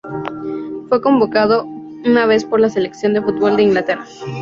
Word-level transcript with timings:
Fue 0.89 0.99
convocado 0.99 1.63
una 1.63 2.25
vez 2.25 2.43
por 2.43 2.59
la 2.59 2.71
selección 2.71 3.13
de 3.13 3.21
fútbol 3.21 3.55
de 3.55 3.61
Inglaterra. 3.61 4.07